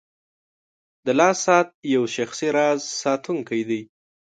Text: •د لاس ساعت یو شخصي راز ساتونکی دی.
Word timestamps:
•د 1.05 1.07
لاس 1.19 1.37
ساعت 1.45 1.67
یو 1.95 2.03
شخصي 2.15 2.49
راز 2.57 2.79
ساتونکی 3.01 3.61
دی. 3.69 3.81